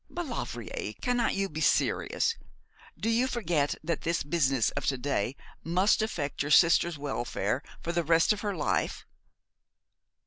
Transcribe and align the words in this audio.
'Maulevrier, 0.09 0.93
cannot 0.99 1.35
you 1.35 1.47
be 1.47 1.61
serious? 1.61 2.33
Do 2.99 3.07
you 3.07 3.27
forget 3.27 3.75
that 3.83 4.01
this 4.01 4.23
business 4.23 4.71
of 4.71 4.87
to 4.87 4.97
day 4.97 5.35
must 5.63 6.01
affect 6.01 6.41
your 6.41 6.49
sister's 6.49 6.97
welfare 6.97 7.61
for 7.83 7.91
the 7.91 8.03
rest 8.03 8.33
of 8.33 8.41
her 8.41 8.55
life?' 8.55 9.05